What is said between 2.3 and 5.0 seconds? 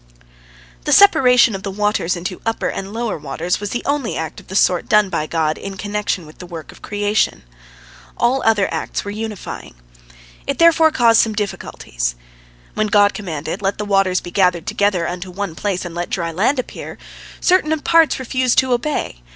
upper and lower waters was the only act of the sort